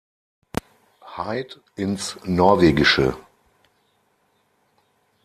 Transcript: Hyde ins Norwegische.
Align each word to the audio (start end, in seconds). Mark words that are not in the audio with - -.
Hyde 1.15 1.61
ins 1.75 2.17
Norwegische. 2.25 3.15